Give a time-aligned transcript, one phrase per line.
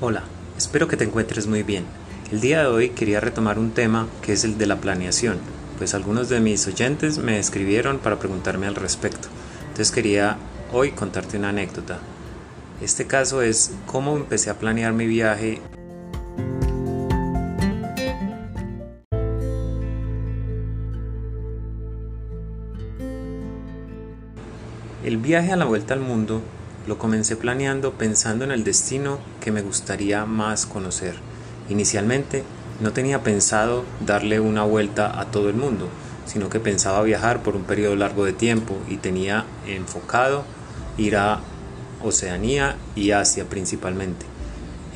[0.00, 0.22] Hola,
[0.56, 1.84] espero que te encuentres muy bien.
[2.30, 5.38] El día de hoy quería retomar un tema que es el de la planeación,
[5.76, 9.26] pues algunos de mis oyentes me escribieron para preguntarme al respecto.
[9.62, 10.36] Entonces quería
[10.72, 11.98] hoy contarte una anécdota.
[12.80, 15.60] Este caso es cómo empecé a planear mi viaje
[25.02, 26.40] El viaje a la vuelta al mundo
[26.88, 31.16] lo comencé planeando pensando en el destino que me gustaría más conocer.
[31.68, 32.44] Inicialmente
[32.80, 35.90] no tenía pensado darle una vuelta a todo el mundo,
[36.24, 40.44] sino que pensaba viajar por un periodo largo de tiempo y tenía enfocado
[40.96, 41.40] ir a
[42.02, 44.24] Oceanía y Asia principalmente.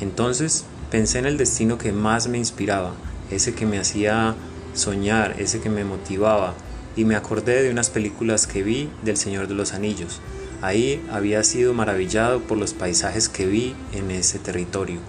[0.01, 2.93] Entonces pensé en el destino que más me inspiraba,
[3.29, 4.33] ese que me hacía
[4.73, 6.55] soñar, ese que me motivaba,
[6.95, 10.21] y me acordé de unas películas que vi del Señor de los Anillos,
[10.63, 15.01] Ahí había sido maravillado por los paisajes que vi en ese territorio.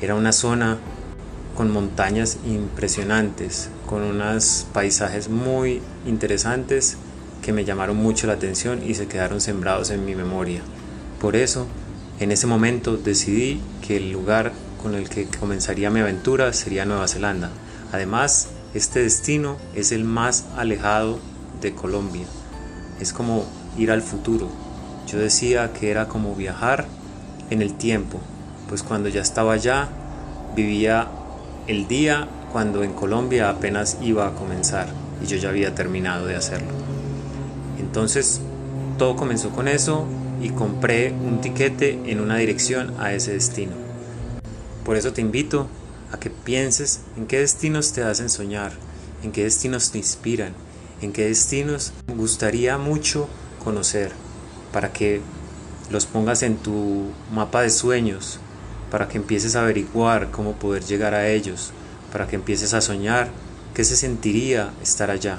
[0.00, 0.78] Era una zona
[1.56, 6.96] con montañas impresionantes, con unos paisajes muy interesantes
[7.42, 10.62] que me llamaron mucho la atención y se quedaron sembrados en mi memoria.
[11.20, 11.68] Por eso,
[12.18, 14.50] en ese momento decidí que el lugar
[14.82, 17.50] con el que comenzaría mi aventura sería Nueva Zelanda.
[17.92, 21.20] Además, este destino es el más alejado
[21.60, 22.26] de Colombia.
[22.98, 24.48] Es como ir al futuro.
[25.06, 26.86] Yo decía que era como viajar
[27.50, 28.20] en el tiempo,
[28.68, 29.88] pues cuando ya estaba allá,
[30.54, 31.08] vivía
[31.66, 34.86] el día cuando en Colombia apenas iba a comenzar
[35.22, 36.72] y yo ya había terminado de hacerlo.
[37.78, 38.40] Entonces
[38.98, 40.06] todo comenzó con eso
[40.40, 43.72] y compré un tiquete en una dirección a ese destino.
[44.84, 45.68] Por eso te invito
[46.10, 48.72] a que pienses en qué destinos te hacen soñar,
[49.22, 50.52] en qué destinos te inspiran,
[51.00, 53.28] en qué destinos gustaría mucho
[53.62, 54.12] conocer,
[54.72, 55.20] para que
[55.90, 58.38] los pongas en tu mapa de sueños,
[58.90, 61.72] para que empieces a averiguar cómo poder llegar a ellos,
[62.12, 63.28] para que empieces a soñar
[63.74, 65.38] qué se sentiría estar allá.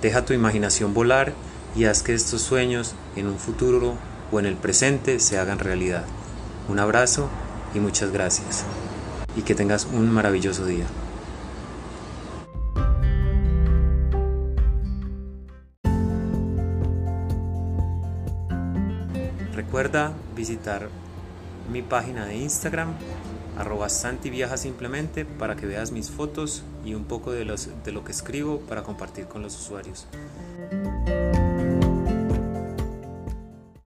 [0.00, 1.32] Deja tu imaginación volar
[1.76, 3.96] y haz que estos sueños en un futuro
[4.30, 6.04] o en el presente se hagan realidad.
[6.68, 7.28] Un abrazo
[7.74, 8.64] y muchas gracias.
[9.36, 10.86] Y que tengas un maravilloso día.
[19.54, 20.88] Recuerda visitar
[21.70, 22.94] mi página de Instagram,
[23.58, 28.12] arroba Santi Viaja simplemente, para que veas mis fotos y un poco de lo que
[28.12, 30.06] escribo para compartir con los usuarios.